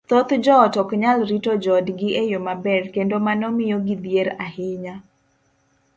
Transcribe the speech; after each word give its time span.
thoth 0.09 0.31
joot 0.45 0.73
ok 0.81 0.89
nyal 1.01 1.19
rito 1.29 1.51
joodgi 1.63 2.07
e 2.21 2.23
yo 2.31 2.39
maber, 2.47 2.83
kendo 2.95 3.15
mano 3.25 3.47
miyo 3.57 3.77
gidhier 3.87 4.27
ahinya. 4.45 4.95